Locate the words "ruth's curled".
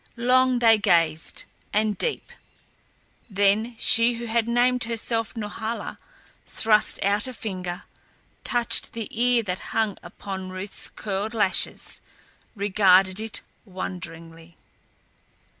10.49-11.35